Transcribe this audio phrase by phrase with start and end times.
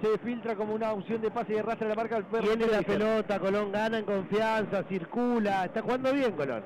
[0.00, 2.46] se filtra como una opción de pase y arrastra la marca al perro.
[2.46, 6.62] Tiene la pelota, Colón gana en confianza, circula, está jugando bien Colón.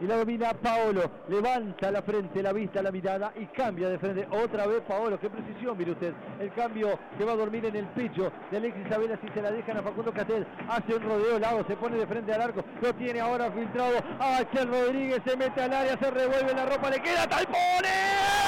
[0.00, 4.26] Y la domina Paolo, levanta la frente, la vista, la mirada y cambia de frente.
[4.30, 6.14] Otra vez Paolo, qué precisión, mire usted.
[6.40, 9.50] El cambio que va a dormir en el pecho de Alexis Isabela si se la
[9.50, 10.46] dejan a Facundo Catel.
[10.70, 12.64] Hace un rodeo lado, se pone de frente al arco.
[12.80, 13.98] Lo tiene ahora filtrado.
[14.18, 18.39] Axel Rodríguez se mete al área, se revuelve la ropa, le queda Talpone.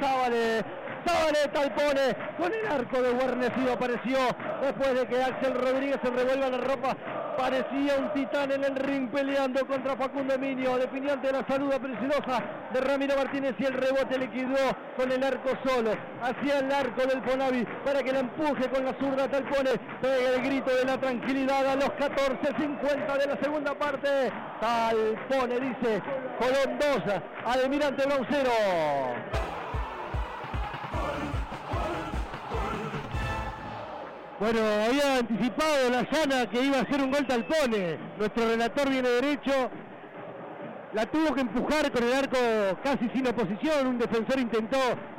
[0.00, 0.64] Sábale,
[1.10, 4.18] Sábale Talpone con el arco de guarnecido apareció
[4.62, 6.96] después de que Axel Rodríguez se revuelva la ropa.
[7.36, 12.44] Parecía un titán en el ring peleando contra Facundo Minio, definiente de la saluda preciosa
[12.72, 15.90] de Ramiro Martínez y el rebote le quedó con el arco solo
[16.22, 19.80] hacia el arco del Ponavi para que la empuje con la zurda Talpone.
[20.00, 24.30] Pega el grito de la tranquilidad a los 14.50 de la segunda parte.
[24.60, 26.02] Talpone dice
[26.38, 27.14] Colón 2,
[27.46, 29.49] Almirante Broncero.
[34.40, 37.98] Bueno, había anticipado la Llana que iba a ser un gol talpone.
[38.16, 39.70] Nuestro relator viene derecho.
[40.94, 42.38] La tuvo que empujar con el arco
[42.82, 43.86] casi sin oposición.
[43.86, 44.78] Un defensor intentó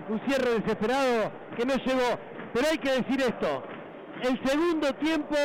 [0.09, 2.17] un cierre desesperado que no llegó.
[2.51, 3.63] Pero hay que decir esto.
[4.23, 5.35] El segundo tiempo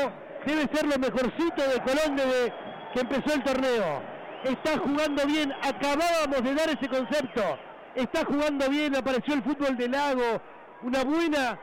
[0.46, 2.54] debe ser lo mejorcito de Colón desde
[2.94, 4.00] que empezó el torneo.
[4.44, 5.52] Está jugando bien.
[5.52, 7.42] Acabábamos de dar ese concepto.
[7.94, 8.96] Está jugando bien.
[8.96, 10.40] Apareció el fútbol del lago.
[10.82, 11.58] Una buena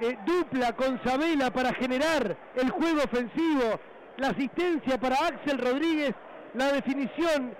[0.00, 3.80] eh, dupla con Sabela para generar el juego ofensivo,
[4.18, 6.14] la asistencia para Axel Rodríguez,
[6.54, 7.54] la definición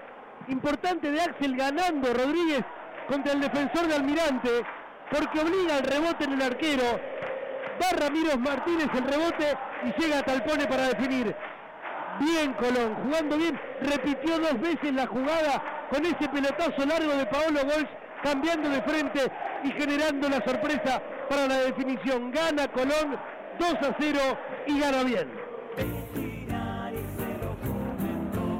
[0.48, 2.62] importante de Axel ganando Rodríguez
[3.08, 4.50] contra el defensor de Almirante,
[5.10, 7.00] porque obliga el rebote en el arquero,
[7.80, 11.34] va Ramiro Martínez el rebote y llega a Talpone para definir.
[12.20, 17.60] Bien Colón, jugando bien, repitió dos veces la jugada con ese pelotazo largo de Paolo
[17.64, 17.88] Bols,
[18.22, 19.20] cambiando de frente
[19.64, 22.30] y generando la sorpresa para la definición.
[22.30, 23.16] Gana Colón
[23.58, 24.20] 2 a 0
[24.66, 25.28] y gana bien.